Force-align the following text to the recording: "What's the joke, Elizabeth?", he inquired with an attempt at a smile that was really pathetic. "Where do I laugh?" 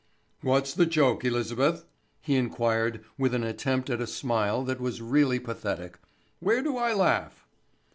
"What's 0.41 0.73
the 0.73 0.87
joke, 0.87 1.23
Elizabeth?", 1.23 1.85
he 2.21 2.35
inquired 2.35 3.05
with 3.19 3.35
an 3.35 3.43
attempt 3.43 3.87
at 3.91 4.01
a 4.01 4.07
smile 4.07 4.63
that 4.63 4.81
was 4.81 4.99
really 4.99 5.37
pathetic. 5.37 5.99
"Where 6.39 6.63
do 6.63 6.75
I 6.75 6.91
laugh?" 6.95 7.45